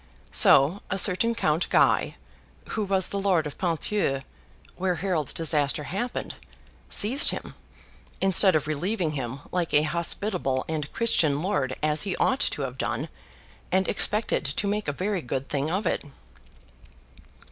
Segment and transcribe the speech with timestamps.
[0.31, 2.15] So, a certain Count Guy,
[2.69, 4.23] who was the Lord of Ponthieu
[4.75, 6.33] where Harold's disaster happened,
[6.89, 7.53] seized him,
[8.19, 12.79] instead of relieving him like a hospitable and Christian lord as he ought to have
[12.79, 13.09] done,
[13.71, 16.03] and expected to make a very good thing of it.